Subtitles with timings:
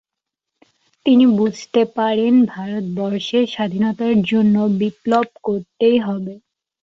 [1.05, 6.33] তিনি বুঝতে পারেন, ভারতবর্ষের স্বাধীনতার জন্য বিপ্লব করতেই হবে।